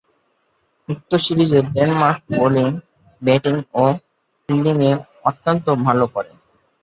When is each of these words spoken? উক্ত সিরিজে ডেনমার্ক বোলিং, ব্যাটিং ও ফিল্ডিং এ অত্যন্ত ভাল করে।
উক্ত 0.89 1.11
সিরিজে 1.25 1.59
ডেনমার্ক 1.73 2.21
বোলিং, 2.31 2.69
ব্যাটিং 3.21 3.55
ও 3.75 3.85
ফিল্ডিং 4.49 4.77
এ 4.83 4.91
অত্যন্ত 5.29 5.65
ভাল 5.85 5.99
করে। 6.13 6.31